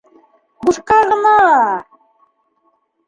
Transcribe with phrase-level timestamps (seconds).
[0.65, 1.35] Бушҡа ғына!